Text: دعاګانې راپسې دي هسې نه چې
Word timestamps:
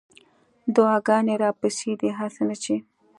دعاګانې 0.75 1.35
راپسې 1.43 1.91
دي 1.99 2.09
هسې 2.19 2.41
نه 2.49 2.55
چې 2.63 2.75